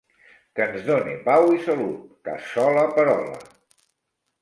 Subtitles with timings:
[0.59, 2.01] Que ens done pau i salut!
[2.31, 3.41] Cassola perola!